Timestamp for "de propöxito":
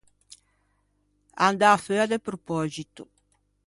2.11-3.03